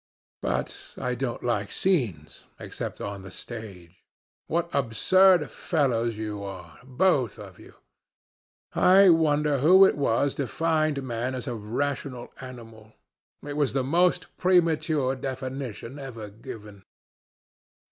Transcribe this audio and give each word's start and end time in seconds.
But 0.41 0.95
I 0.97 1.13
don't 1.13 1.43
like 1.43 1.71
scenes, 1.71 2.45
except 2.59 3.01
on 3.01 3.21
the 3.21 3.29
stage. 3.29 4.03
What 4.47 4.67
absurd 4.73 5.51
fellows 5.51 6.17
you 6.17 6.43
are, 6.43 6.79
both 6.83 7.37
of 7.37 7.59
you! 7.59 7.75
I 8.73 9.09
wonder 9.09 9.59
who 9.59 9.85
it 9.85 9.95
was 9.95 10.33
defined 10.33 11.03
man 11.03 11.35
as 11.35 11.45
a 11.45 11.53
rational 11.53 12.33
animal. 12.41 12.93
It 13.43 13.55
was 13.55 13.73
the 13.73 13.83
most 13.83 14.25
premature 14.37 15.13
definition 15.13 15.99
ever 15.99 16.31
given. 16.31 16.83